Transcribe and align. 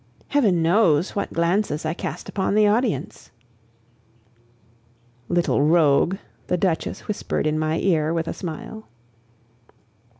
Heaven 0.29 0.63
knows 0.63 1.15
what 1.15 1.31
glances 1.31 1.85
I 1.85 1.93
cast 1.93 2.27
upon 2.27 2.55
the 2.55 2.65
audience! 2.65 3.29
"Little 5.29 5.61
rogue!" 5.61 6.15
the 6.47 6.57
Duchess 6.57 7.01
whispered 7.07 7.45
in 7.45 7.59
my 7.59 7.77
ear 7.77 8.11
with 8.11 8.27
a 8.27 8.33
smile. 8.33 8.87